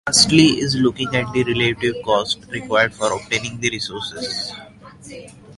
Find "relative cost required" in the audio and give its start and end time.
1.43-2.91